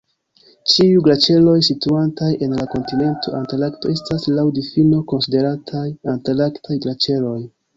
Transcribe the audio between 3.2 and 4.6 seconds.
Antarkto estas laŭ